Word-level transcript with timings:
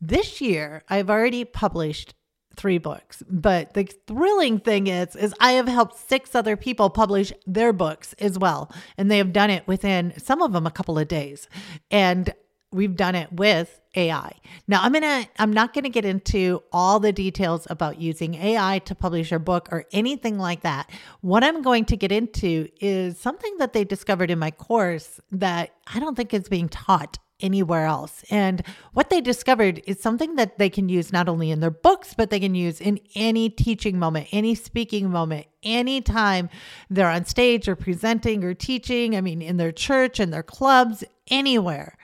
This 0.00 0.40
year, 0.40 0.82
I've 0.88 1.10
already 1.10 1.44
published 1.44 2.14
three 2.56 2.78
books. 2.78 3.22
But 3.28 3.74
the 3.74 3.84
thrilling 4.06 4.58
thing 4.58 4.86
is 4.86 5.16
is 5.16 5.34
I 5.40 5.52
have 5.52 5.68
helped 5.68 5.96
six 5.96 6.34
other 6.34 6.56
people 6.56 6.90
publish 6.90 7.32
their 7.46 7.72
books 7.72 8.14
as 8.18 8.38
well. 8.38 8.72
And 8.98 9.10
they 9.10 9.18
have 9.18 9.32
done 9.32 9.50
it 9.50 9.66
within 9.66 10.12
some 10.18 10.42
of 10.42 10.52
them 10.52 10.66
a 10.66 10.70
couple 10.70 10.98
of 10.98 11.08
days. 11.08 11.48
And 11.90 12.34
we've 12.72 12.96
done 12.96 13.14
it 13.14 13.32
with 13.32 13.80
AI. 13.96 14.32
Now 14.68 14.82
I'm 14.82 14.92
going 14.92 15.02
to 15.02 15.28
I'm 15.38 15.52
not 15.52 15.74
going 15.74 15.84
to 15.84 15.90
get 15.90 16.04
into 16.04 16.62
all 16.72 17.00
the 17.00 17.12
details 17.12 17.66
about 17.70 18.00
using 18.00 18.34
AI 18.34 18.78
to 18.80 18.94
publish 18.94 19.30
your 19.30 19.40
book 19.40 19.68
or 19.72 19.84
anything 19.92 20.38
like 20.38 20.60
that. 20.62 20.90
What 21.20 21.42
I'm 21.42 21.62
going 21.62 21.84
to 21.86 21.96
get 21.96 22.12
into 22.12 22.68
is 22.80 23.18
something 23.18 23.56
that 23.58 23.72
they 23.72 23.84
discovered 23.84 24.30
in 24.30 24.38
my 24.38 24.50
course 24.50 25.20
that 25.32 25.70
I 25.92 25.98
don't 25.98 26.16
think 26.16 26.32
is 26.32 26.48
being 26.48 26.68
taught 26.68 27.18
anywhere 27.40 27.86
else. 27.86 28.24
And 28.30 28.62
what 28.92 29.10
they 29.10 29.20
discovered 29.20 29.82
is 29.86 30.00
something 30.00 30.36
that 30.36 30.58
they 30.58 30.70
can 30.70 30.88
use 30.88 31.12
not 31.12 31.28
only 31.28 31.50
in 31.50 31.60
their 31.60 31.70
books, 31.70 32.14
but 32.14 32.30
they 32.30 32.40
can 32.40 32.54
use 32.54 32.80
in 32.80 33.00
any 33.14 33.48
teaching 33.48 33.98
moment, 33.98 34.28
any 34.32 34.54
speaking 34.54 35.10
moment, 35.10 35.46
anytime 35.62 36.48
they're 36.88 37.10
on 37.10 37.24
stage 37.24 37.68
or 37.68 37.76
presenting 37.76 38.44
or 38.44 38.54
teaching. 38.54 39.16
I 39.16 39.20
mean, 39.20 39.42
in 39.42 39.56
their 39.56 39.72
church, 39.72 40.20
in 40.20 40.30
their 40.30 40.42
clubs, 40.42 41.04
anywhere. 41.28 41.96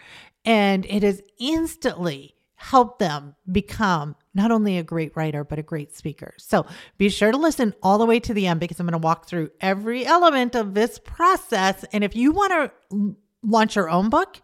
And 0.44 0.86
it 0.86 1.02
has 1.02 1.22
instantly 1.38 2.36
helped 2.56 2.98
them 2.98 3.34
become 3.50 4.16
not 4.34 4.50
only 4.50 4.78
a 4.78 4.82
great 4.82 5.14
writer, 5.16 5.44
but 5.44 5.58
a 5.58 5.62
great 5.62 5.94
speaker. 5.94 6.34
So 6.38 6.66
be 6.98 7.08
sure 7.08 7.30
to 7.30 7.38
listen 7.38 7.74
all 7.82 7.98
the 7.98 8.06
way 8.06 8.18
to 8.20 8.34
the 8.34 8.46
end 8.46 8.60
because 8.60 8.80
I'm 8.80 8.86
going 8.86 8.92
to 8.92 8.98
walk 8.98 9.26
through 9.26 9.50
every 9.60 10.06
element 10.06 10.54
of 10.54 10.74
this 10.74 10.98
process. 10.98 11.84
And 11.92 12.02
if 12.02 12.16
you 12.16 12.32
want 12.32 12.52
to 12.52 13.16
launch 13.42 13.76
your 13.76 13.88
own 13.88 14.08
book, 14.08 14.40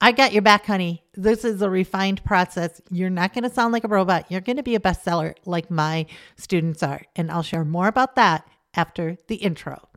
I 0.00 0.12
got 0.12 0.32
your 0.32 0.42
back, 0.42 0.64
honey. 0.66 1.02
This 1.14 1.44
is 1.44 1.60
a 1.60 1.68
refined 1.68 2.24
process. 2.24 2.80
You're 2.88 3.10
not 3.10 3.34
going 3.34 3.42
to 3.42 3.50
sound 3.50 3.72
like 3.72 3.82
a 3.82 3.88
robot. 3.88 4.26
You're 4.30 4.40
going 4.40 4.58
to 4.58 4.62
be 4.62 4.76
a 4.76 4.80
bestseller 4.80 5.34
like 5.44 5.72
my 5.72 6.06
students 6.36 6.84
are. 6.84 7.02
And 7.16 7.32
I'll 7.32 7.42
share 7.42 7.64
more 7.64 7.88
about 7.88 8.14
that 8.14 8.48
after 8.74 9.16
the 9.26 9.34
intro. 9.34 9.88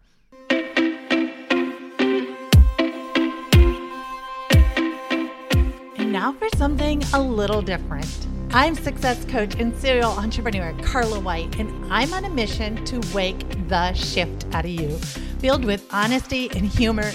And 5.99 6.11
now 6.11 6.33
for 6.33 6.49
something 6.57 7.03
a 7.13 7.21
little 7.21 7.61
different. 7.61 8.27
I'm 8.53 8.75
success 8.75 9.23
coach 9.25 9.55
and 9.55 9.73
serial 9.77 10.11
entrepreneur 10.11 10.73
Carla 10.83 11.21
White, 11.21 11.57
and 11.57 11.93
I'm 11.93 12.11
on 12.13 12.25
a 12.25 12.29
mission 12.29 12.83
to 12.83 12.99
wake 13.13 13.39
the 13.69 13.93
shift 13.93 14.45
out 14.51 14.65
of 14.65 14.71
you. 14.71 14.97
Filled 15.39 15.63
with 15.63 15.87
honesty 15.93 16.49
and 16.51 16.65
humor, 16.65 17.09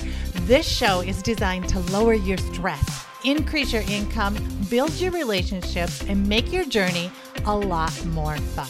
this 0.47 0.65
show 0.65 1.01
is 1.01 1.23
designed 1.23 1.69
to 1.69 1.81
lower 1.91 2.15
your 2.15 2.39
stress, 2.39 3.05
increase 3.25 3.73
your 3.73 3.83
income, 3.89 4.39
build 4.71 4.93
your 4.93 5.11
relationships, 5.11 6.05
and 6.05 6.25
make 6.29 6.53
your 6.53 6.65
journey 6.65 7.11
a 7.47 7.57
lot 7.57 7.93
more 8.07 8.37
fun. 8.37 8.69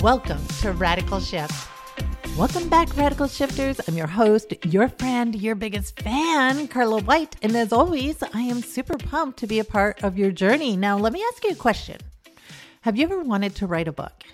Welcome 0.00 0.46
to 0.60 0.72
Radical 0.72 1.18
Shift. 1.18 1.66
Welcome 2.36 2.68
back, 2.68 2.94
Radical 2.94 3.26
Shifters. 3.26 3.80
I'm 3.88 3.96
your 3.96 4.06
host, 4.06 4.52
your 4.66 4.90
friend, 4.90 5.34
your 5.34 5.54
biggest 5.54 5.98
fan, 5.98 6.68
Carla 6.68 7.00
White. 7.00 7.36
And 7.40 7.56
as 7.56 7.72
always, 7.72 8.22
I 8.34 8.42
am 8.42 8.60
super 8.60 8.98
pumped 8.98 9.38
to 9.38 9.46
be 9.46 9.60
a 9.60 9.64
part 9.64 10.04
of 10.04 10.18
your 10.18 10.30
journey. 10.30 10.76
Now, 10.76 10.98
let 10.98 11.14
me 11.14 11.24
ask 11.32 11.42
you 11.42 11.52
a 11.52 11.54
question 11.54 12.02
Have 12.82 12.98
you 12.98 13.04
ever 13.04 13.22
wanted 13.22 13.56
to 13.56 13.66
write 13.66 13.88
a 13.88 13.92
book? 13.92 14.24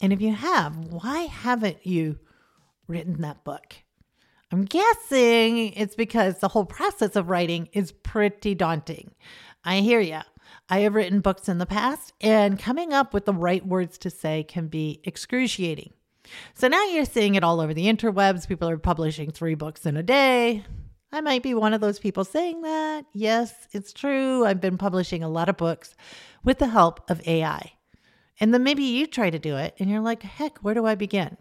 And 0.00 0.14
if 0.14 0.22
you 0.22 0.32
have, 0.32 0.78
why 0.78 1.24
haven't 1.24 1.86
you 1.86 2.18
written 2.88 3.20
that 3.20 3.44
book? 3.44 3.76
I'm 4.52 4.64
guessing 4.64 5.72
it's 5.72 5.96
because 5.96 6.38
the 6.38 6.48
whole 6.48 6.64
process 6.64 7.16
of 7.16 7.28
writing 7.28 7.68
is 7.72 7.90
pretty 7.90 8.54
daunting. 8.54 9.10
I 9.64 9.80
hear 9.80 10.00
you. 10.00 10.20
I 10.68 10.80
have 10.80 10.94
written 10.94 11.20
books 11.20 11.48
in 11.48 11.58
the 11.58 11.66
past, 11.66 12.12
and 12.20 12.58
coming 12.58 12.92
up 12.92 13.12
with 13.12 13.24
the 13.24 13.32
right 13.32 13.64
words 13.66 13.98
to 13.98 14.10
say 14.10 14.44
can 14.44 14.68
be 14.68 15.00
excruciating. 15.04 15.92
So 16.54 16.68
now 16.68 16.84
you're 16.86 17.04
seeing 17.04 17.34
it 17.34 17.44
all 17.44 17.60
over 17.60 17.74
the 17.74 17.86
interwebs. 17.86 18.48
People 18.48 18.68
are 18.68 18.78
publishing 18.78 19.30
three 19.30 19.54
books 19.54 19.86
in 19.86 19.96
a 19.96 20.02
day. 20.02 20.64
I 21.12 21.20
might 21.20 21.42
be 21.42 21.54
one 21.54 21.72
of 21.72 21.80
those 21.80 21.98
people 21.98 22.24
saying 22.24 22.62
that. 22.62 23.06
Yes, 23.12 23.52
it's 23.72 23.92
true. 23.92 24.44
I've 24.44 24.60
been 24.60 24.78
publishing 24.78 25.22
a 25.22 25.28
lot 25.28 25.48
of 25.48 25.56
books 25.56 25.94
with 26.44 26.58
the 26.58 26.66
help 26.66 27.08
of 27.08 27.26
AI. 27.26 27.72
And 28.40 28.52
then 28.52 28.64
maybe 28.64 28.82
you 28.82 29.06
try 29.06 29.30
to 29.30 29.38
do 29.38 29.56
it 29.56 29.74
and 29.78 29.88
you're 29.88 30.00
like, 30.00 30.22
heck, 30.22 30.58
where 30.58 30.74
do 30.74 30.84
I 30.84 30.94
begin? 30.94 31.36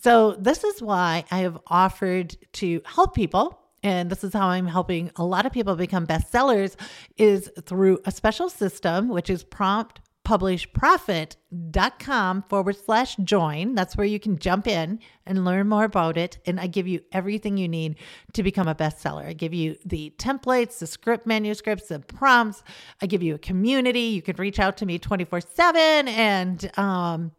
So, 0.00 0.32
this 0.32 0.64
is 0.64 0.82
why 0.82 1.24
I 1.30 1.38
have 1.38 1.58
offered 1.66 2.36
to 2.54 2.82
help 2.84 3.14
people 3.14 3.58
and 3.84 4.10
this 4.10 4.22
is 4.22 4.32
how 4.32 4.46
I'm 4.46 4.66
helping 4.66 5.10
a 5.16 5.24
lot 5.24 5.44
of 5.44 5.52
people 5.52 5.74
become 5.74 6.06
bestsellers 6.06 6.76
is 7.16 7.50
through 7.64 7.98
a 8.04 8.12
special 8.12 8.48
system 8.48 9.08
which 9.08 9.28
is 9.28 9.42
prompt 9.42 10.00
publishprofit.com 10.24 12.42
forward 12.42 12.76
slash 12.76 13.16
join. 13.16 13.74
That's 13.74 13.96
where 13.96 14.06
you 14.06 14.20
can 14.20 14.38
jump 14.38 14.68
in 14.68 15.00
and 15.26 15.44
learn 15.44 15.68
more 15.68 15.82
about 15.84 16.16
it. 16.16 16.38
And 16.46 16.60
I 16.60 16.68
give 16.68 16.86
you 16.86 17.00
everything 17.10 17.56
you 17.56 17.66
need 17.68 17.96
to 18.34 18.44
become 18.44 18.68
a 18.68 18.74
bestseller. 18.74 19.26
I 19.26 19.32
give 19.32 19.52
you 19.52 19.76
the 19.84 20.14
templates, 20.18 20.78
the 20.78 20.86
script 20.86 21.26
manuscripts, 21.26 21.88
the 21.88 21.98
prompts. 21.98 22.62
I 23.00 23.06
give 23.06 23.22
you 23.22 23.34
a 23.34 23.38
community. 23.38 24.00
You 24.00 24.22
can 24.22 24.36
reach 24.36 24.60
out 24.60 24.76
to 24.78 24.86
me 24.86 24.98
24 24.98 25.40
7 25.40 26.08
and, 26.08 26.78
um, 26.78 27.32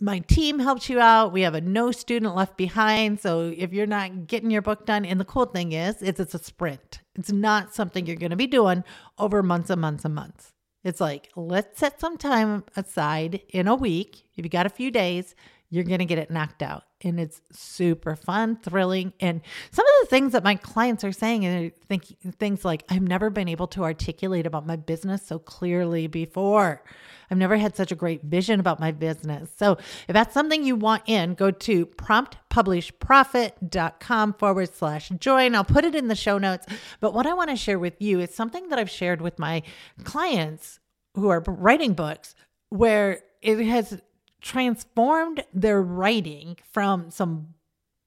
my 0.00 0.20
team 0.20 0.58
helps 0.58 0.88
you 0.88 0.98
out. 0.98 1.32
We 1.32 1.42
have 1.42 1.54
a 1.54 1.60
no 1.60 1.92
student 1.92 2.34
left 2.34 2.56
behind. 2.56 3.20
So 3.20 3.52
if 3.56 3.72
you're 3.72 3.86
not 3.86 4.26
getting 4.26 4.50
your 4.50 4.62
book 4.62 4.86
done, 4.86 5.04
and 5.04 5.20
the 5.20 5.24
cool 5.24 5.46
thing 5.46 5.72
is, 5.72 6.02
is 6.02 6.18
it's 6.18 6.34
a 6.34 6.42
sprint. 6.42 7.00
It's 7.14 7.32
not 7.32 7.74
something 7.74 8.06
you're 8.06 8.16
going 8.16 8.30
to 8.30 8.36
be 8.36 8.46
doing 8.46 8.84
over 9.18 9.42
months 9.42 9.70
and 9.70 9.80
months 9.80 10.04
and 10.04 10.14
months. 10.14 10.52
It's 10.82 11.00
like, 11.00 11.28
let's 11.36 11.78
set 11.78 12.00
some 12.00 12.16
time 12.16 12.64
aside 12.74 13.42
in 13.50 13.68
a 13.68 13.74
week. 13.74 14.24
If 14.36 14.44
you 14.44 14.48
got 14.48 14.64
a 14.64 14.70
few 14.70 14.90
days, 14.90 15.34
you're 15.70 15.84
going 15.84 16.00
to 16.00 16.04
get 16.04 16.18
it 16.18 16.30
knocked 16.30 16.62
out. 16.62 16.82
And 17.02 17.18
it's 17.20 17.40
super 17.52 18.16
fun, 18.16 18.56
thrilling. 18.56 19.12
And 19.20 19.40
some 19.70 19.86
of 19.86 19.92
the 20.02 20.08
things 20.08 20.32
that 20.32 20.42
my 20.42 20.56
clients 20.56 21.04
are 21.04 21.12
saying 21.12 21.44
and 21.46 21.70
think 21.88 22.06
things 22.38 22.64
like, 22.64 22.82
I've 22.90 23.02
never 23.02 23.30
been 23.30 23.46
able 23.48 23.68
to 23.68 23.84
articulate 23.84 24.46
about 24.46 24.66
my 24.66 24.74
business 24.76 25.24
so 25.24 25.38
clearly 25.38 26.08
before. 26.08 26.82
I've 27.30 27.38
never 27.38 27.56
had 27.56 27.76
such 27.76 27.92
a 27.92 27.94
great 27.94 28.24
vision 28.24 28.58
about 28.58 28.80
my 28.80 28.90
business. 28.90 29.50
So 29.56 29.78
if 30.08 30.14
that's 30.14 30.34
something 30.34 30.64
you 30.64 30.74
want 30.74 31.04
in, 31.06 31.34
go 31.34 31.52
to 31.52 31.86
promptpublishprofit.com 31.86 34.34
forward 34.34 34.74
slash 34.74 35.10
join. 35.20 35.54
I'll 35.54 35.64
put 35.64 35.84
it 35.84 35.94
in 35.94 36.08
the 36.08 36.16
show 36.16 36.38
notes. 36.38 36.66
But 36.98 37.14
what 37.14 37.28
I 37.28 37.34
want 37.34 37.50
to 37.50 37.56
share 37.56 37.78
with 37.78 38.02
you 38.02 38.18
is 38.18 38.34
something 38.34 38.68
that 38.70 38.80
I've 38.80 38.90
shared 38.90 39.20
with 39.20 39.38
my 39.38 39.62
clients 40.02 40.80
who 41.14 41.28
are 41.28 41.44
writing 41.46 41.94
books 41.94 42.34
where 42.70 43.20
it 43.42 43.62
has 43.64 44.00
transformed 44.40 45.44
their 45.52 45.82
writing 45.82 46.56
from 46.72 47.10
some 47.10 47.54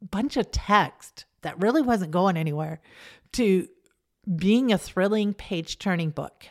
bunch 0.01 0.38
of 0.38 0.51
text 0.51 1.25
that 1.41 1.61
really 1.61 1.81
wasn't 1.81 2.11
going 2.11 2.38
anywhere 2.38 2.81
to 3.33 3.67
being 4.35 4.71
a 4.71 4.77
thrilling 4.77 5.33
page 5.33 5.79
turning 5.79 6.09
book. 6.09 6.45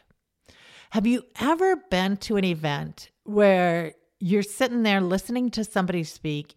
Have 0.91 1.07
you 1.07 1.25
ever 1.41 1.77
been 1.91 2.19
to 2.19 2.37
an 2.37 2.45
event 2.45 3.11
where 3.25 3.95
you're 4.21 4.43
sitting 4.43 4.83
there 4.83 5.01
listening 5.01 5.51
to 5.51 5.65
somebody 5.65 6.05
speak 6.05 6.55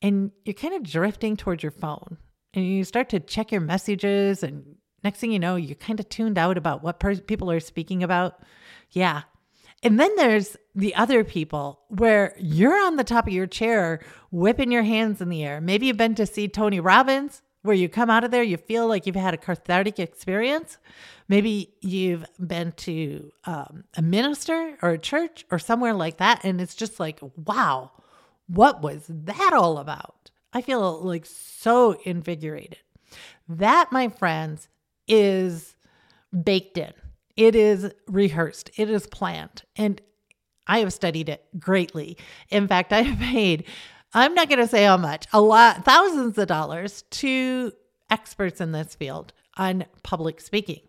and 0.00 0.30
you're 0.44 0.54
kind 0.54 0.74
of 0.74 0.82
drifting 0.82 1.36
towards 1.36 1.62
your 1.62 1.72
phone 1.72 2.16
and 2.54 2.64
you 2.64 2.84
start 2.84 3.08
to 3.10 3.20
check 3.20 3.52
your 3.52 3.60
messages 3.60 4.42
and 4.42 4.76
next 5.04 5.18
thing 5.18 5.32
you 5.32 5.38
know 5.38 5.56
you're 5.56 5.74
kind 5.74 6.00
of 6.00 6.08
tuned 6.08 6.38
out 6.38 6.56
about 6.56 6.82
what 6.82 7.00
per- 7.00 7.16
people 7.16 7.50
are 7.50 7.60
speaking 7.60 8.02
about 8.02 8.40
yeah 8.90 9.22
and 9.82 9.98
then 9.98 10.14
there's 10.16 10.56
the 10.74 10.94
other 10.94 11.24
people 11.24 11.80
where 11.88 12.34
you're 12.38 12.80
on 12.84 12.96
the 12.96 13.04
top 13.04 13.26
of 13.26 13.32
your 13.32 13.46
chair 13.46 14.00
whipping 14.30 14.72
your 14.72 14.82
hands 14.82 15.20
in 15.20 15.28
the 15.28 15.44
air 15.44 15.60
maybe 15.60 15.86
you've 15.86 15.96
been 15.96 16.14
to 16.14 16.26
see 16.26 16.48
tony 16.48 16.80
robbins 16.80 17.42
where 17.62 17.76
you 17.76 17.88
come 17.88 18.10
out 18.10 18.24
of 18.24 18.30
there, 18.30 18.42
you 18.42 18.56
feel 18.56 18.86
like 18.86 19.06
you've 19.06 19.16
had 19.16 19.34
a 19.34 19.38
cathartic 19.38 19.98
experience. 19.98 20.78
Maybe 21.28 21.72
you've 21.80 22.24
been 22.44 22.72
to 22.72 23.30
um, 23.44 23.84
a 23.96 24.02
minister 24.02 24.76
or 24.82 24.90
a 24.90 24.98
church 24.98 25.46
or 25.50 25.58
somewhere 25.58 25.94
like 25.94 26.18
that, 26.18 26.40
and 26.44 26.60
it's 26.60 26.74
just 26.74 27.00
like, 27.00 27.20
wow, 27.36 27.92
what 28.48 28.82
was 28.82 29.04
that 29.08 29.52
all 29.52 29.78
about? 29.78 30.30
I 30.52 30.60
feel 30.60 31.00
like 31.00 31.24
so 31.24 31.92
invigorated. 32.04 32.78
That, 33.48 33.92
my 33.92 34.08
friends, 34.08 34.68
is 35.06 35.76
baked 36.42 36.78
in. 36.78 36.92
It 37.36 37.54
is 37.54 37.92
rehearsed. 38.06 38.70
It 38.76 38.90
is 38.90 39.06
planned. 39.06 39.62
And 39.76 40.00
I 40.66 40.78
have 40.80 40.92
studied 40.92 41.28
it 41.28 41.44
greatly. 41.58 42.16
In 42.50 42.68
fact, 42.68 42.92
I 42.92 43.02
have 43.02 43.18
paid 43.18 43.64
I'm 44.14 44.34
not 44.34 44.48
going 44.48 44.58
to 44.58 44.66
say 44.66 44.84
how 44.84 44.96
much, 44.96 45.26
a 45.32 45.40
lot, 45.40 45.84
thousands 45.84 46.36
of 46.36 46.46
dollars 46.46 47.02
to 47.10 47.72
experts 48.10 48.60
in 48.60 48.72
this 48.72 48.94
field 48.94 49.32
on 49.56 49.86
public 50.02 50.40
speaking. 50.40 50.80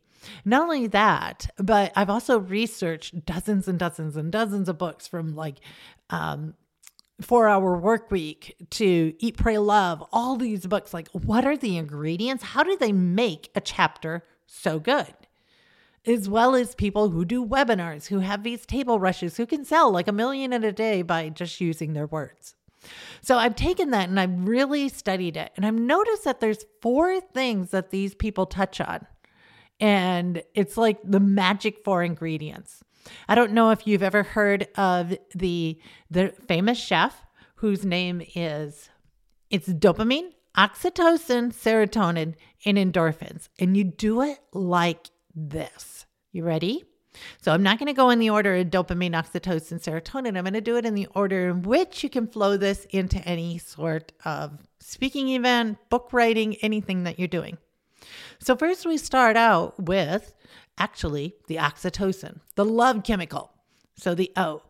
Not 0.45 0.63
only 0.63 0.88
that, 0.88 1.48
but 1.57 1.92
I've 1.95 2.10
also 2.10 2.40
researched 2.40 3.25
dozens 3.25 3.68
and 3.68 3.80
dozens 3.80 4.16
and 4.18 4.31
dozens 4.31 4.69
of 4.69 4.78
books 4.78 5.07
from 5.07 5.36
like 5.36 5.60
um, 6.10 6.54
Four 7.22 7.48
Hour 7.48 7.78
Work 7.78 8.12
Week 8.12 8.56
to 8.72 9.13
Eat, 9.19 9.38
Pray, 9.38 9.57
Love, 9.57 10.04
all 10.12 10.36
these 10.36 10.66
books. 10.66 10.94
Like, 10.94 11.10
what 11.10 11.45
are 11.45 11.57
the 11.57 11.78
ingredients? 11.78 12.44
How 12.44 12.63
do 12.63 12.78
they 12.78 12.92
make 12.92 13.51
a 13.56 13.62
chapter 13.62 14.24
so 14.48 14.80
good? 14.80 15.13
As 16.05 16.29
well 16.29 16.55
as 16.55 16.75
people 16.75 17.09
who 17.09 17.23
do 17.23 17.45
webinars, 17.45 18.07
who 18.07 18.19
have 18.19 18.44
these 18.44 18.65
table 18.65 19.00
rushes, 19.00 19.38
who 19.38 19.45
can 19.45 19.63
sell 19.63 19.91
like 19.91 20.07
a 20.07 20.11
million 20.11 20.53
in 20.53 20.63
a 20.63 20.71
day 20.71 21.01
by 21.01 21.29
just 21.29 21.61
using 21.61 21.94
their 21.94 22.07
words. 22.07 22.55
So 23.21 23.38
I've 23.38 23.55
taken 23.55 23.91
that 23.91 24.09
and 24.09 24.19
I've 24.19 24.47
really 24.47 24.89
studied 24.89 25.38
it. 25.38 25.51
And 25.55 25.65
I've 25.65 25.73
noticed 25.73 26.25
that 26.25 26.41
there's 26.41 26.65
four 26.81 27.21
things 27.21 27.71
that 27.71 27.91
these 27.91 28.13
people 28.13 28.45
touch 28.45 28.81
on. 28.81 29.07
And 29.79 30.44
it's 30.53 30.77
like 30.77 31.00
the 31.03 31.19
magic 31.19 31.83
four 31.83 32.03
ingredients. 32.03 32.83
I 33.27 33.35
don't 33.35 33.53
know 33.53 33.71
if 33.71 33.85
you've 33.88 34.03
ever 34.03 34.23
heard 34.23 34.67
of 34.75 35.17
the 35.35 35.79
the 36.09 36.29
famous 36.47 36.77
chef 36.77 37.25
whose 37.56 37.83
name 37.83 38.21
is 38.35 38.89
it's 39.49 39.67
dopamine, 39.67 40.31
oxytocin, 40.57 41.53
serotonin, 41.53 42.35
and 42.65 42.77
endorphins. 42.77 43.49
And 43.59 43.75
you 43.75 43.83
do 43.83 44.21
it 44.21 44.39
like 44.53 45.09
this. 45.35 46.06
You 46.31 46.44
ready? 46.44 46.83
So 47.41 47.51
I'm 47.51 47.63
not 47.63 47.77
going 47.77 47.88
to 47.88 47.94
go 47.94 48.09
in 48.09 48.19
the 48.19 48.30
order 48.30 48.56
of 48.56 48.68
dopamine, 48.68 49.12
oxytocin, 49.12 49.81
serotonin. 49.81 50.38
I'm 50.38 50.44
going 50.44 50.53
to 50.53 50.62
do 50.62 50.77
it 50.77 50.85
in 50.85 50.95
the 50.95 51.07
order 51.13 51.50
in 51.50 51.62
which 51.62 52.03
you 52.03 52.09
can 52.09 52.27
flow 52.27 52.57
this 52.57 52.85
into 52.89 53.19
any 53.19 53.59
sort 53.59 54.12
of 54.25 54.51
speaking 54.80 55.30
event, 55.30 55.77
book 55.89 56.09
writing, 56.12 56.56
anything 56.57 57.03
that 57.03 57.19
you're 57.19 57.27
doing. 57.27 57.57
So 58.39 58.56
first 58.56 58.85
we 58.85 58.97
start 58.97 59.38
out 59.38 59.80
with 59.80 60.33
actually 60.77 61.35
the 61.47 61.57
oxytocin, 61.57 62.39
the 62.56 62.65
love 62.65 63.03
chemical. 63.03 63.51
So 63.95 64.15
the 64.15 64.31
O. 64.35 64.63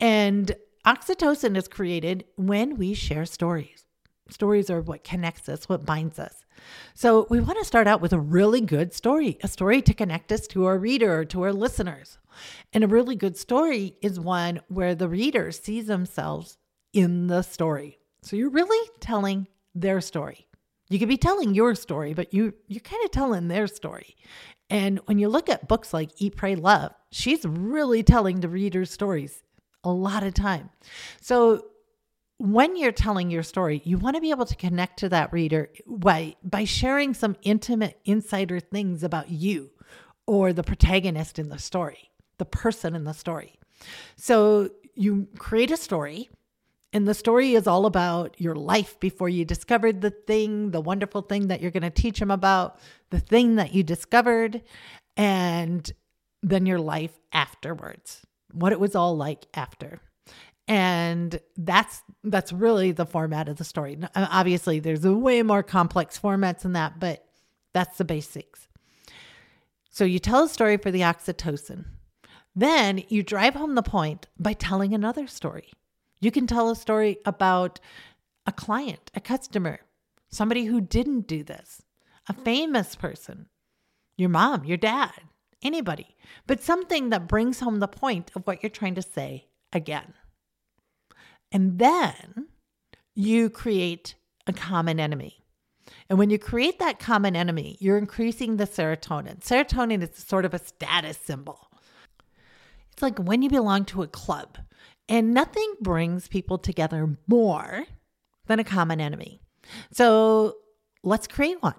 And 0.00 0.56
oxytocin 0.86 1.56
is 1.56 1.68
created 1.68 2.24
when 2.36 2.76
we 2.76 2.94
share 2.94 3.26
stories. 3.26 3.84
Stories 4.30 4.70
are 4.70 4.80
what 4.80 5.04
connects 5.04 5.48
us, 5.48 5.68
what 5.68 5.84
binds 5.84 6.18
us. 6.18 6.44
So 6.94 7.26
we 7.28 7.40
want 7.40 7.58
to 7.58 7.64
start 7.64 7.86
out 7.86 8.00
with 8.00 8.12
a 8.12 8.18
really 8.18 8.62
good 8.62 8.94
story, 8.94 9.38
a 9.42 9.48
story 9.48 9.82
to 9.82 9.92
connect 9.92 10.32
us 10.32 10.46
to 10.48 10.64
our 10.64 10.78
reader 10.78 11.20
or 11.20 11.24
to 11.26 11.42
our 11.42 11.52
listeners. 11.52 12.18
And 12.72 12.82
a 12.82 12.88
really 12.88 13.16
good 13.16 13.36
story 13.36 13.96
is 14.00 14.18
one 14.18 14.60
where 14.68 14.94
the 14.94 15.08
reader 15.08 15.52
sees 15.52 15.86
themselves 15.86 16.56
in 16.92 17.26
the 17.26 17.42
story. 17.42 17.98
So 18.22 18.36
you're 18.36 18.50
really 18.50 18.90
telling 19.00 19.46
their 19.74 20.00
story. 20.00 20.46
You 20.88 20.98
could 20.98 21.08
be 21.08 21.16
telling 21.16 21.54
your 21.54 21.74
story, 21.74 22.14
but 22.14 22.32
you 22.32 22.54
you're 22.68 22.80
kind 22.80 23.04
of 23.04 23.10
telling 23.10 23.48
their 23.48 23.66
story. 23.66 24.16
And 24.70 25.00
when 25.06 25.18
you 25.18 25.28
look 25.28 25.48
at 25.48 25.68
books 25.68 25.92
like 25.92 26.10
Eat, 26.18 26.36
Pray, 26.36 26.56
Love, 26.56 26.94
she's 27.10 27.44
really 27.44 28.02
telling 28.02 28.40
the 28.40 28.48
reader's 28.48 28.90
stories 28.90 29.42
a 29.82 29.90
lot 29.90 30.22
of 30.22 30.34
time. 30.34 30.70
So 31.20 31.66
when 32.38 32.76
you're 32.76 32.92
telling 32.92 33.30
your 33.30 33.42
story, 33.42 33.80
you 33.84 33.96
want 33.98 34.16
to 34.16 34.20
be 34.20 34.30
able 34.30 34.46
to 34.46 34.56
connect 34.56 34.98
to 35.00 35.08
that 35.10 35.32
reader 35.32 35.70
by, 35.86 36.34
by 36.42 36.64
sharing 36.64 37.14
some 37.14 37.36
intimate 37.42 37.98
insider 38.04 38.60
things 38.60 39.02
about 39.02 39.30
you 39.30 39.70
or 40.26 40.52
the 40.52 40.62
protagonist 40.62 41.38
in 41.38 41.48
the 41.48 41.58
story, 41.58 42.10
the 42.38 42.44
person 42.44 42.94
in 42.94 43.04
the 43.04 43.14
story. 43.14 43.58
So 44.16 44.70
you 44.94 45.28
create 45.38 45.70
a 45.70 45.76
story, 45.76 46.28
and 46.92 47.06
the 47.06 47.14
story 47.14 47.54
is 47.54 47.66
all 47.66 47.86
about 47.86 48.40
your 48.40 48.54
life 48.54 48.98
before 49.00 49.28
you 49.28 49.44
discovered 49.44 50.00
the 50.00 50.10
thing, 50.10 50.70
the 50.70 50.80
wonderful 50.80 51.22
thing 51.22 51.48
that 51.48 51.60
you're 51.60 51.70
going 51.70 51.82
to 51.82 51.90
teach 51.90 52.18
them 52.18 52.30
about, 52.30 52.78
the 53.10 53.20
thing 53.20 53.56
that 53.56 53.74
you 53.74 53.82
discovered, 53.82 54.62
and 55.16 55.92
then 56.42 56.66
your 56.66 56.78
life 56.78 57.18
afterwards, 57.32 58.22
what 58.52 58.72
it 58.72 58.80
was 58.80 58.94
all 58.94 59.16
like 59.16 59.46
after 59.54 60.00
and 60.66 61.40
that's 61.56 62.02
that's 62.22 62.52
really 62.52 62.92
the 62.92 63.06
format 63.06 63.48
of 63.48 63.56
the 63.56 63.64
story. 63.64 63.98
Uh, 64.14 64.26
obviously 64.30 64.80
there's 64.80 65.04
a 65.04 65.14
way 65.14 65.42
more 65.42 65.62
complex 65.62 66.18
formats 66.18 66.60
than 66.60 66.72
that 66.72 66.98
but 66.98 67.24
that's 67.72 67.98
the 67.98 68.04
basics. 68.04 68.68
So 69.90 70.04
you 70.04 70.18
tell 70.18 70.44
a 70.44 70.48
story 70.48 70.76
for 70.76 70.90
the 70.90 71.00
oxytocin. 71.00 71.84
Then 72.56 73.02
you 73.08 73.22
drive 73.22 73.54
home 73.54 73.74
the 73.74 73.82
point 73.82 74.26
by 74.38 74.52
telling 74.52 74.94
another 74.94 75.26
story. 75.26 75.72
You 76.20 76.30
can 76.30 76.46
tell 76.46 76.70
a 76.70 76.76
story 76.76 77.18
about 77.24 77.80
a 78.46 78.52
client 78.52 79.10
a 79.14 79.20
customer 79.20 79.80
somebody 80.28 80.64
who 80.64 80.80
didn't 80.80 81.26
do 81.26 81.42
this 81.42 81.80
a 82.28 82.32
famous 82.34 82.94
person 82.94 83.46
your 84.16 84.28
mom 84.28 84.64
your 84.64 84.76
dad 84.76 85.12
anybody. 85.64 86.14
But 86.46 86.62
something 86.62 87.10
that 87.10 87.26
brings 87.26 87.60
home 87.60 87.80
the 87.80 87.88
point 87.88 88.30
of 88.36 88.46
what 88.46 88.62
you're 88.62 88.70
trying 88.70 88.94
to 88.96 89.02
say 89.02 89.46
again 89.72 90.12
and 91.54 91.78
then 91.78 92.48
you 93.14 93.48
create 93.48 94.16
a 94.46 94.52
common 94.52 95.00
enemy. 95.00 95.44
And 96.10 96.18
when 96.18 96.28
you 96.28 96.38
create 96.38 96.80
that 96.80 96.98
common 96.98 97.36
enemy, 97.36 97.78
you're 97.80 97.96
increasing 97.96 98.56
the 98.56 98.66
serotonin. 98.66 99.40
Serotonin 99.40 100.02
is 100.02 100.18
sort 100.18 100.44
of 100.44 100.52
a 100.52 100.58
status 100.58 101.16
symbol. 101.16 101.70
It's 102.92 103.02
like 103.02 103.18
when 103.18 103.40
you 103.40 103.48
belong 103.48 103.84
to 103.86 104.02
a 104.02 104.08
club, 104.08 104.58
and 105.08 105.32
nothing 105.32 105.74
brings 105.80 106.28
people 106.28 106.58
together 106.58 107.16
more 107.26 107.84
than 108.46 108.58
a 108.58 108.64
common 108.64 109.00
enemy. 109.00 109.40
So 109.92 110.56
let's 111.02 111.26
create 111.26 111.62
one. 111.62 111.74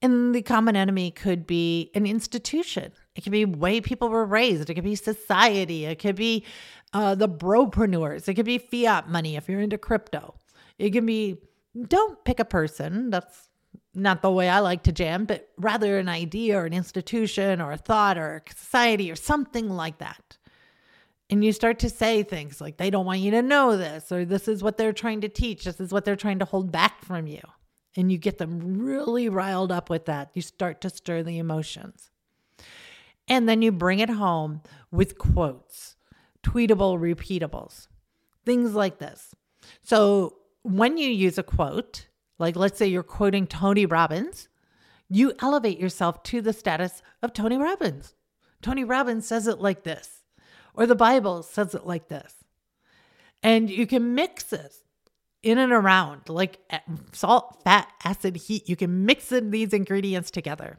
And 0.00 0.34
the 0.34 0.42
common 0.42 0.76
enemy 0.76 1.10
could 1.10 1.46
be 1.46 1.90
an 1.94 2.06
institution. 2.06 2.92
It 3.16 3.22
could 3.22 3.32
be 3.32 3.44
way 3.44 3.80
people 3.80 4.08
were 4.08 4.24
raised. 4.24 4.70
It 4.70 4.74
could 4.74 4.84
be 4.84 4.94
society. 4.94 5.86
It 5.86 5.98
could 5.98 6.14
be 6.14 6.44
uh, 6.92 7.16
the 7.16 7.28
bropreneurs. 7.28 8.28
It 8.28 8.34
could 8.34 8.46
be 8.46 8.58
fiat 8.58 9.08
money 9.08 9.34
if 9.34 9.48
you're 9.48 9.60
into 9.60 9.76
crypto. 9.76 10.36
It 10.78 10.90
can 10.90 11.04
be, 11.04 11.38
don't 11.88 12.24
pick 12.24 12.38
a 12.38 12.44
person. 12.44 13.10
That's 13.10 13.48
not 13.92 14.22
the 14.22 14.30
way 14.30 14.48
I 14.48 14.60
like 14.60 14.84
to 14.84 14.92
jam, 14.92 15.24
but 15.24 15.48
rather 15.56 15.98
an 15.98 16.08
idea 16.08 16.58
or 16.58 16.66
an 16.66 16.72
institution 16.72 17.60
or 17.60 17.72
a 17.72 17.76
thought 17.76 18.16
or 18.16 18.44
a 18.46 18.54
society 18.54 19.10
or 19.10 19.16
something 19.16 19.68
like 19.68 19.98
that. 19.98 20.36
And 21.28 21.44
you 21.44 21.52
start 21.52 21.80
to 21.80 21.90
say 21.90 22.22
things 22.22 22.60
like, 22.60 22.76
they 22.76 22.90
don't 22.90 23.04
want 23.04 23.20
you 23.20 23.32
to 23.32 23.42
know 23.42 23.76
this, 23.76 24.10
or 24.12 24.24
this 24.24 24.48
is 24.48 24.62
what 24.62 24.76
they're 24.76 24.92
trying 24.92 25.20
to 25.22 25.28
teach, 25.28 25.64
this 25.64 25.80
is 25.80 25.92
what 25.92 26.04
they're 26.04 26.16
trying 26.16 26.38
to 26.38 26.44
hold 26.44 26.70
back 26.70 27.04
from 27.04 27.26
you. 27.26 27.40
And 27.96 28.12
you 28.12 28.18
get 28.18 28.38
them 28.38 28.78
really 28.78 29.28
riled 29.28 29.72
up 29.72 29.90
with 29.90 30.04
that. 30.06 30.30
You 30.34 30.42
start 30.42 30.80
to 30.82 30.90
stir 30.90 31.22
the 31.22 31.38
emotions. 31.38 32.10
And 33.26 33.48
then 33.48 33.62
you 33.62 33.72
bring 33.72 33.98
it 33.98 34.10
home 34.10 34.62
with 34.90 35.18
quotes 35.18 35.96
tweetable 36.44 36.98
repeatables, 36.98 37.88
things 38.46 38.74
like 38.74 38.98
this. 38.98 39.34
So 39.82 40.36
when 40.62 40.96
you 40.96 41.10
use 41.10 41.36
a 41.36 41.42
quote, 41.42 42.06
like 42.38 42.56
let's 42.56 42.78
say 42.78 42.86
you're 42.86 43.02
quoting 43.02 43.46
Tony 43.46 43.86
Robbins, 43.86 44.48
you 45.08 45.32
elevate 45.40 45.78
yourself 45.78 46.22
to 46.24 46.40
the 46.40 46.52
status 46.52 47.02
of 47.22 47.32
Tony 47.32 47.56
Robbins. 47.56 48.14
Tony 48.62 48.84
Robbins 48.84 49.26
says 49.26 49.46
it 49.46 49.60
like 49.60 49.82
this, 49.82 50.22
or 50.74 50.86
the 50.86 50.94
Bible 50.94 51.42
says 51.42 51.74
it 51.74 51.86
like 51.86 52.08
this. 52.08 52.34
And 53.42 53.70
you 53.70 53.86
can 53.86 54.14
mix 54.14 54.44
this 54.44 54.84
in 55.42 55.58
and 55.58 55.72
around 55.72 56.28
like 56.28 56.58
salt, 57.12 57.60
fat, 57.64 57.88
acid, 58.04 58.36
heat. 58.36 58.68
You 58.68 58.76
can 58.76 59.06
mix 59.06 59.32
in 59.32 59.50
these 59.50 59.72
ingredients 59.72 60.30
together. 60.30 60.78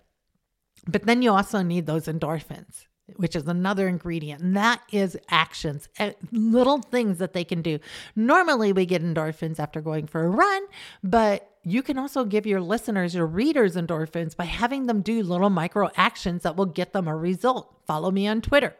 But 0.87 1.05
then 1.05 1.21
you 1.21 1.31
also 1.31 1.61
need 1.61 1.85
those 1.85 2.05
endorphins 2.05 2.85
which 3.15 3.35
is 3.35 3.47
another 3.47 3.87
ingredient. 3.87 4.41
And 4.41 4.55
that 4.55 4.81
is 4.91 5.17
actions, 5.29 5.87
eh, 5.97 6.13
little 6.31 6.79
things 6.79 7.17
that 7.19 7.33
they 7.33 7.43
can 7.43 7.61
do. 7.61 7.79
Normally, 8.15 8.73
we 8.73 8.85
get 8.85 9.03
endorphins 9.03 9.59
after 9.59 9.81
going 9.81 10.07
for 10.07 10.23
a 10.23 10.29
run, 10.29 10.63
but 11.03 11.49
you 11.63 11.81
can 11.81 11.97
also 11.97 12.23
give 12.25 12.45
your 12.45 12.61
listeners, 12.61 13.15
your 13.15 13.25
readers, 13.25 13.75
endorphins 13.75 14.35
by 14.35 14.45
having 14.45 14.85
them 14.85 15.01
do 15.01 15.23
little 15.23 15.49
micro 15.49 15.89
actions 15.95 16.43
that 16.43 16.55
will 16.55 16.65
get 16.65 16.93
them 16.93 17.07
a 17.07 17.15
result. 17.15 17.81
Follow 17.85 18.11
me 18.11 18.27
on 18.27 18.41
Twitter. 18.41 18.75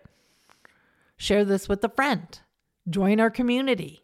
Share 1.18 1.44
this 1.44 1.68
with 1.68 1.84
a 1.84 1.90
friend. 1.90 2.40
Join 2.90 3.20
our 3.20 3.30
community. 3.30 4.04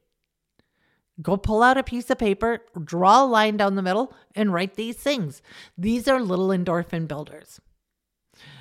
Go 1.22 1.38
pull 1.38 1.64
out 1.64 1.78
a 1.78 1.84
piece 1.84 2.10
of 2.10 2.18
paper, 2.18 2.60
draw 2.84 3.24
a 3.24 3.26
line 3.26 3.58
down 3.58 3.76
the 3.76 3.82
middle, 3.82 4.14
and 4.36 4.54
write 4.54 4.76
these 4.76 4.98
things. 4.98 5.42
These 5.78 6.08
are 6.08 6.20
little 6.20 6.50
endorphin 6.50 7.08
builders. 7.08 7.62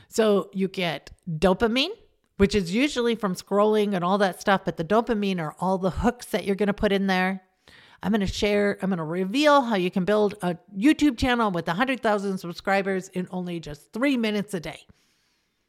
So 0.09 0.51
you 0.53 0.69
get 0.69 1.11
dopamine, 1.29 1.91
which 2.37 2.55
is 2.55 2.73
usually 2.73 3.17
from 3.17 3.35
scrolling 3.35 3.95
and 3.95 4.05
all 4.05 4.19
that 4.19 4.41
stuff, 4.41 4.63
but 4.65 4.77
the 4.77 4.85
dopamine 4.85 5.41
are 5.41 5.57
all 5.59 5.79
the 5.79 5.91
hooks 5.91 6.27
that 6.27 6.45
you're 6.45 6.55
going 6.55 6.69
to 6.69 6.73
put 6.73 6.93
in 6.93 7.09
there. 7.09 7.43
I'm 8.03 8.13
going 8.13 8.21
to 8.21 8.27
share, 8.27 8.79
I'm 8.83 8.91
going 8.91 8.99
to 8.99 9.05
reveal 9.05 9.63
how 9.63 9.77
you 9.77 9.91
can 9.91 10.05
build 10.05 10.35
a 10.43 10.57
YouTube 10.77 11.17
channel 11.17 11.51
with 11.51 11.67
100,000 11.67 12.39
subscribers 12.39 13.09
in 13.09 13.27
only 13.31 13.59
just 13.61 13.93
three 13.93 14.17
minutes 14.17 14.53
a 14.53 14.61
day. 14.61 14.87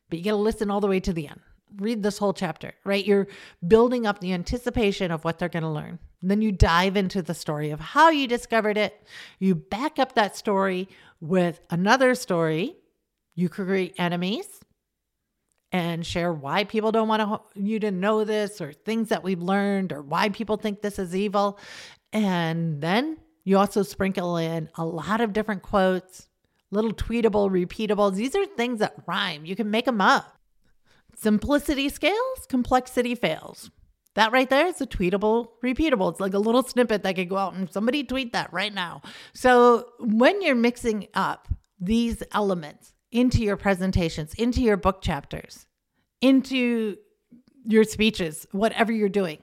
But 0.09 0.19
you 0.19 0.25
got 0.25 0.31
to 0.31 0.37
listen 0.37 0.69
all 0.69 0.81
the 0.81 0.87
way 0.87 0.99
to 0.99 1.13
the 1.13 1.27
end. 1.27 1.39
Read 1.77 2.03
this 2.03 2.17
whole 2.17 2.33
chapter, 2.33 2.73
right? 2.83 3.05
You're 3.05 3.27
building 3.65 4.05
up 4.05 4.19
the 4.19 4.33
anticipation 4.33 5.11
of 5.11 5.23
what 5.23 5.39
they're 5.39 5.49
going 5.49 5.63
to 5.63 5.69
learn. 5.69 5.97
Then 6.27 6.41
you 6.41 6.51
dive 6.51 6.97
into 6.97 7.21
the 7.21 7.33
story 7.33 7.69
of 7.69 7.79
how 7.79 8.09
you 8.09 8.27
discovered 8.27 8.77
it. 8.77 9.01
You 9.39 9.53
back 9.53 9.99
up 9.99 10.15
that 10.15 10.35
story 10.35 10.89
with 11.21 11.61
another 11.69 12.15
story 12.15 12.75
you 13.35 13.49
create 13.49 13.93
enemies 13.97 14.47
and 15.71 16.05
share 16.05 16.31
why 16.31 16.63
people 16.63 16.91
don't 16.91 17.07
want 17.07 17.41
you 17.53 17.79
to 17.79 17.91
know 17.91 18.23
this 18.23 18.61
or 18.61 18.71
things 18.71 19.09
that 19.09 19.23
we've 19.23 19.41
learned 19.41 19.91
or 19.91 20.01
why 20.01 20.29
people 20.29 20.57
think 20.57 20.81
this 20.81 20.97
is 20.97 21.15
evil. 21.15 21.59
And 22.13 22.81
then 22.81 23.17
you 23.43 23.57
also 23.57 23.83
sprinkle 23.83 24.37
in 24.37 24.69
a 24.75 24.85
lot 24.85 25.21
of 25.21 25.33
different 25.33 25.63
quotes, 25.63 26.29
little 26.71 26.93
tweetable, 26.93 27.51
repeatables. 27.51 28.15
These 28.15 28.35
are 28.35 28.45
things 28.45 28.79
that 28.79 28.95
rhyme. 29.05 29.45
You 29.45 29.55
can 29.55 29.69
make 29.69 29.85
them 29.85 30.01
up. 30.01 30.37
Simplicity 31.15 31.89
scales, 31.89 32.45
complexity 32.47 33.15
fails. 33.15 33.69
That 34.15 34.31
right 34.31 34.49
there 34.49 34.67
is 34.67 34.81
a 34.81 34.87
tweetable, 34.87 35.49
repeatable. 35.63 36.09
It's 36.11 36.19
like 36.19 36.33
a 36.33 36.39
little 36.39 36.63
snippet 36.63 37.03
that 37.03 37.15
could 37.15 37.29
go 37.29 37.37
out 37.37 37.53
and 37.53 37.71
somebody 37.71 38.03
tweet 38.03 38.33
that 38.33 38.51
right 38.51 38.73
now. 38.73 39.01
So 39.33 39.89
when 39.99 40.41
you're 40.41 40.55
mixing 40.55 41.07
up 41.13 41.49
these 41.79 42.23
elements 42.31 42.93
into 43.11 43.43
your 43.43 43.57
presentations, 43.57 44.33
into 44.33 44.61
your 44.61 44.77
book 44.77 45.01
chapters, 45.01 45.67
into 46.21 46.95
your 47.65 47.83
speeches, 47.83 48.47
whatever 48.51 48.91
you're 48.91 49.09
doing, 49.09 49.39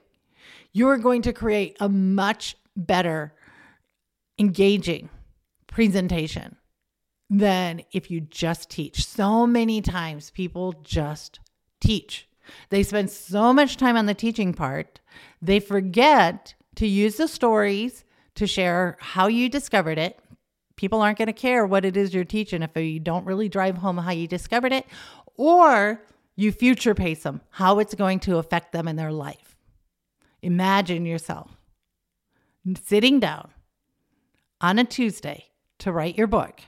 you're 0.73 0.99
going 0.99 1.23
to 1.23 1.33
create 1.33 1.77
a 1.79 1.89
much 1.89 2.57
better, 2.75 3.35
engaging 4.39 5.11
presentation 5.67 6.57
than 7.29 7.83
if 7.93 8.11
you 8.11 8.21
just 8.21 8.71
teach. 8.71 9.07
So 9.07 9.47
many 9.47 9.83
times 9.83 10.31
people 10.31 10.73
just 10.83 11.41
teach. 11.81 12.27
They 12.71 12.83
spend 12.83 13.11
so 13.11 13.53
much 13.53 13.77
time 13.77 13.97
on 13.97 14.07
the 14.07 14.15
teaching 14.15 14.53
part, 14.53 15.01
they 15.41 15.61
forget 15.61 16.55
to 16.77 16.87
use 16.87 17.17
the 17.17 17.29
stories 17.29 18.05
to 18.35 18.47
share 18.47 18.97
how 19.01 19.27
you 19.27 19.49
discovered 19.49 19.99
it. 19.99 20.19
People 20.77 21.01
aren't 21.01 21.19
going 21.19 21.27
to 21.27 21.33
care 21.33 21.67
what 21.67 21.85
it 21.85 21.97
is 21.97 22.15
you're 22.15 22.25
teaching 22.25 22.63
if 22.63 22.77
you 22.77 22.99
don't 22.99 23.27
really 23.27 23.49
drive 23.49 23.77
home 23.77 23.99
how 23.99 24.11
you 24.11 24.27
discovered 24.27 24.73
it, 24.73 24.87
or 25.37 26.03
you 26.35 26.51
future 26.51 26.95
pace 26.95 27.23
them, 27.23 27.41
how 27.51 27.79
it's 27.79 27.95
going 27.95 28.21
to 28.21 28.39
affect 28.39 28.73
them 28.73 28.89
in 28.89 28.97
their 28.97 29.13
life. 29.13 29.57
Imagine 30.41 31.07
yourself 31.07 31.57
sitting 32.85 33.21
down 33.21 33.51
on 34.61 34.79
a 34.79 34.85
Tuesday 34.85 35.47
to 35.79 35.93
write 35.93 36.17
your 36.17 36.27
book, 36.27 36.61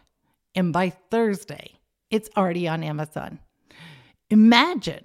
and 0.55 0.73
by 0.73 0.91
Thursday, 0.91 1.79
it's 2.11 2.29
already 2.37 2.69
on 2.69 2.85
Amazon. 2.85 3.39
Imagine 4.31 5.05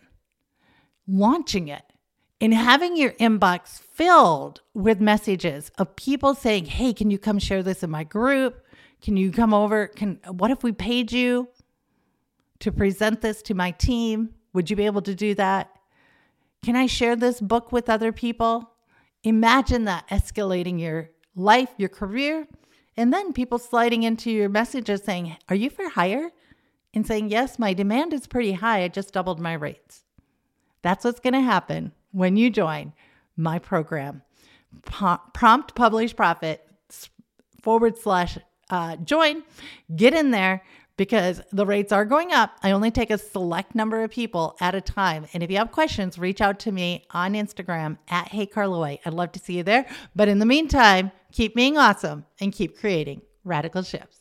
launching 1.09 1.67
it 1.67 1.83
and 2.39 2.53
having 2.53 2.95
your 2.95 3.11
inbox 3.13 3.79
filled 3.79 4.61
with 4.73 5.01
messages 5.01 5.71
of 5.77 5.95
people 5.95 6.35
saying, 6.35 6.65
"Hey, 6.65 6.93
can 6.93 7.09
you 7.09 7.17
come 7.17 7.39
share 7.39 7.63
this 7.63 7.83
in 7.83 7.89
my 7.89 8.03
group? 8.03 8.63
Can 9.01 9.17
you 9.17 9.31
come 9.31 9.53
over? 9.53 9.87
Can 9.87 10.19
what 10.27 10.51
if 10.51 10.63
we 10.63 10.71
paid 10.71 11.11
you 11.11 11.49
to 12.59 12.71
present 12.71 13.21
this 13.21 13.41
to 13.43 13.53
my 13.53 13.71
team? 13.71 14.35
Would 14.53 14.69
you 14.69 14.75
be 14.75 14.85
able 14.85 15.01
to 15.03 15.15
do 15.15 15.33
that? 15.35 15.69
Can 16.63 16.75
I 16.75 16.85
share 16.85 17.15
this 17.15 17.41
book 17.41 17.71
with 17.71 17.89
other 17.89 18.11
people?" 18.11 18.71
Imagine 19.23 19.83
that 19.85 20.07
escalating 20.07 20.79
your 20.79 21.09
life, 21.35 21.73
your 21.77 21.89
career, 21.89 22.47
and 22.95 23.13
then 23.13 23.33
people 23.33 23.57
sliding 23.57 24.03
into 24.03 24.31
your 24.31 24.47
messages 24.47 25.03
saying, 25.03 25.35
"Are 25.49 25.55
you 25.55 25.69
for 25.69 25.89
hire?" 25.89 26.31
and 26.93 27.05
saying, 27.05 27.29
"Yes, 27.29 27.59
my 27.59 27.73
demand 27.73 28.13
is 28.13 28.27
pretty 28.27 28.53
high. 28.53 28.83
I 28.83 28.87
just 28.87 29.13
doubled 29.13 29.39
my 29.39 29.53
rates." 29.53 30.03
That's 30.81 31.05
what's 31.05 31.19
going 31.19 31.33
to 31.33 31.41
happen 31.41 31.91
when 32.11 32.37
you 32.37 32.49
join 32.49 32.93
my 33.35 33.59
program. 33.59 34.21
Prompt 34.83 35.75
Publish 35.75 36.15
Profit 36.15 36.65
forward 37.61 37.97
slash 37.97 38.37
uh, 38.69 38.97
join. 38.97 39.43
Get 39.95 40.13
in 40.13 40.31
there 40.31 40.63
because 40.95 41.41
the 41.53 41.65
rates 41.65 41.91
are 41.91 42.03
going 42.03 42.33
up. 42.33 42.51
I 42.61 42.71
only 42.71 42.91
take 42.91 43.09
a 43.09 43.17
select 43.17 43.73
number 43.73 44.03
of 44.03 44.11
people 44.11 44.57
at 44.59 44.75
a 44.75 44.81
time. 44.81 45.27
And 45.33 45.41
if 45.41 45.49
you 45.49 45.57
have 45.57 45.71
questions, 45.71 46.19
reach 46.19 46.41
out 46.41 46.59
to 46.59 46.71
me 46.71 47.05
on 47.11 47.33
Instagram 47.33 47.97
at 48.09 48.27
Hey 48.27 48.45
Carla 48.45 48.77
White. 48.77 48.99
I'd 49.05 49.13
love 49.13 49.31
to 49.31 49.39
see 49.39 49.53
you 49.53 49.63
there. 49.63 49.85
But 50.15 50.27
in 50.27 50.39
the 50.39 50.45
meantime, 50.45 51.11
keep 51.31 51.55
being 51.55 51.77
awesome 51.77 52.25
and 52.41 52.51
keep 52.51 52.77
creating 52.77 53.21
radical 53.45 53.81
shifts. 53.81 54.19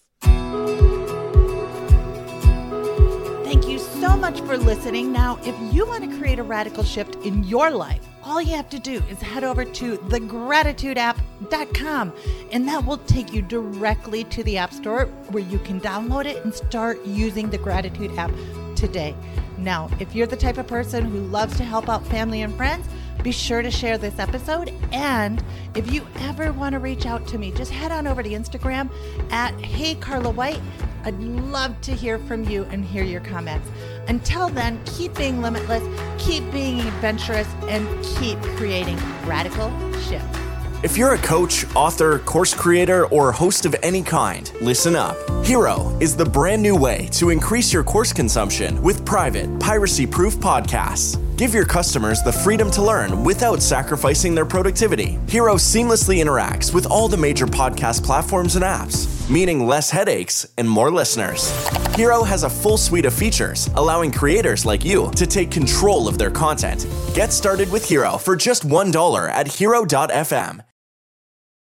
So 4.00 4.16
much 4.16 4.40
for 4.42 4.56
listening. 4.56 5.12
Now, 5.12 5.40
if 5.44 5.56
you 5.74 5.84
want 5.84 6.08
to 6.08 6.18
create 6.18 6.38
a 6.38 6.44
radical 6.44 6.84
shift 6.84 7.16
in 7.16 7.42
your 7.42 7.70
life, 7.70 8.06
all 8.22 8.40
you 8.40 8.54
have 8.54 8.70
to 8.70 8.78
do 8.78 9.02
is 9.10 9.20
head 9.20 9.42
over 9.42 9.64
to 9.64 9.96
thegratitudeapp.com 9.96 12.12
and 12.52 12.68
that 12.68 12.84
will 12.84 12.98
take 12.98 13.32
you 13.32 13.42
directly 13.42 14.22
to 14.24 14.44
the 14.44 14.56
App 14.56 14.72
Store 14.72 15.06
where 15.30 15.42
you 15.42 15.58
can 15.60 15.80
download 15.80 16.26
it 16.26 16.44
and 16.44 16.54
start 16.54 17.04
using 17.04 17.50
the 17.50 17.58
Gratitude 17.58 18.16
app 18.16 18.30
today. 18.76 19.16
Now, 19.56 19.90
if 19.98 20.14
you're 20.14 20.28
the 20.28 20.36
type 20.36 20.58
of 20.58 20.68
person 20.68 21.06
who 21.06 21.18
loves 21.18 21.56
to 21.56 21.64
help 21.64 21.88
out 21.88 22.06
family 22.06 22.42
and 22.42 22.54
friends, 22.54 22.86
be 23.22 23.32
sure 23.32 23.62
to 23.62 23.70
share 23.70 23.98
this 23.98 24.18
episode. 24.18 24.72
And 24.92 25.42
if 25.74 25.92
you 25.92 26.06
ever 26.20 26.52
want 26.52 26.72
to 26.74 26.78
reach 26.78 27.06
out 27.06 27.26
to 27.28 27.38
me, 27.38 27.50
just 27.52 27.70
head 27.70 27.92
on 27.92 28.06
over 28.06 28.22
to 28.22 28.28
Instagram 28.28 28.90
at 29.30 29.58
Hey 29.60 29.94
Carla 29.94 30.30
White. 30.30 30.60
I'd 31.04 31.18
love 31.20 31.80
to 31.82 31.94
hear 31.94 32.18
from 32.18 32.44
you 32.44 32.64
and 32.64 32.84
hear 32.84 33.04
your 33.04 33.20
comments. 33.20 33.68
Until 34.08 34.48
then, 34.48 34.80
keep 34.84 35.14
being 35.14 35.40
limitless, 35.40 35.82
keep 36.18 36.50
being 36.50 36.80
adventurous, 36.80 37.48
and 37.68 37.86
keep 38.04 38.40
creating 38.56 38.96
radical 39.26 39.70
shifts. 40.00 40.38
If 40.82 40.96
you're 40.96 41.14
a 41.14 41.18
coach, 41.18 41.64
author, 41.74 42.20
course 42.20 42.54
creator, 42.54 43.06
or 43.06 43.32
host 43.32 43.66
of 43.66 43.74
any 43.82 44.02
kind, 44.02 44.52
listen 44.60 44.94
up. 44.94 45.16
Hiro 45.44 45.96
is 46.00 46.14
the 46.14 46.24
brand 46.24 46.62
new 46.62 46.76
way 46.76 47.08
to 47.12 47.30
increase 47.30 47.72
your 47.72 47.82
course 47.82 48.12
consumption 48.12 48.80
with 48.80 49.04
private, 49.04 49.58
piracy 49.58 50.06
proof 50.06 50.36
podcasts. 50.36 51.27
Give 51.38 51.54
your 51.54 51.64
customers 51.64 52.20
the 52.20 52.32
freedom 52.32 52.68
to 52.72 52.82
learn 52.82 53.22
without 53.22 53.62
sacrificing 53.62 54.34
their 54.34 54.44
productivity. 54.44 55.20
Hiro 55.28 55.54
seamlessly 55.54 56.20
interacts 56.20 56.74
with 56.74 56.84
all 56.86 57.06
the 57.06 57.16
major 57.16 57.46
podcast 57.46 58.02
platforms 58.02 58.56
and 58.56 58.64
apps, 58.64 59.30
meaning 59.30 59.64
less 59.64 59.88
headaches 59.88 60.44
and 60.58 60.68
more 60.68 60.90
listeners. 60.90 61.52
Hiro 61.94 62.24
has 62.24 62.42
a 62.42 62.50
full 62.50 62.76
suite 62.76 63.04
of 63.04 63.14
features, 63.14 63.70
allowing 63.76 64.10
creators 64.10 64.66
like 64.66 64.84
you 64.84 65.12
to 65.12 65.28
take 65.28 65.52
control 65.52 66.08
of 66.08 66.18
their 66.18 66.32
content. 66.32 66.88
Get 67.14 67.32
started 67.32 67.70
with 67.70 67.88
Hiro 67.88 68.18
for 68.18 68.34
just 68.34 68.66
$1 68.66 69.30
at 69.30 69.46
hiro.fm 69.46 70.67